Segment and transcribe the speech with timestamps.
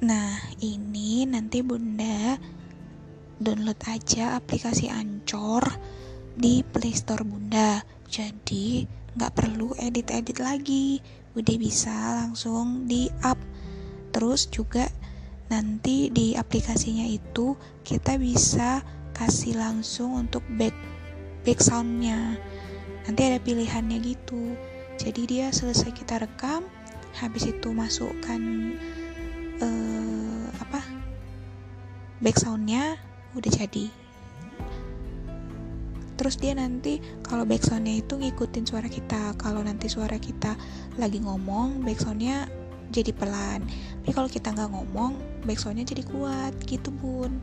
[0.00, 0.32] Nah,
[0.64, 2.32] ini nanti Bunda
[3.36, 5.60] download aja aplikasi Ancor
[6.32, 7.84] di Playstore Bunda.
[8.08, 8.80] Jadi,
[9.12, 11.04] nggak perlu edit-edit lagi.
[11.36, 13.36] Udah bisa langsung di up.
[14.08, 14.88] Terus juga
[15.52, 17.52] nanti di aplikasinya itu
[17.84, 18.80] kita bisa
[19.12, 20.72] kasih langsung untuk back
[21.44, 22.40] back soundnya.
[23.04, 24.56] Nanti ada pilihannya gitu.
[24.96, 26.64] Jadi dia selesai kita rekam,
[27.20, 28.40] habis itu masukkan
[32.20, 33.00] back soundnya
[33.32, 33.88] udah jadi.
[36.20, 39.32] Terus dia nanti kalau backsoundnya itu ngikutin suara kita.
[39.40, 40.52] Kalau nanti suara kita
[41.00, 42.44] lagi ngomong backsoundnya
[42.92, 43.64] jadi pelan.
[44.04, 45.16] Tapi kalau kita nggak ngomong
[45.48, 47.40] backsoundnya jadi kuat gitu bun